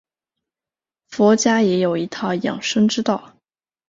[1.09, 3.35] 佛家也有一套养生之道。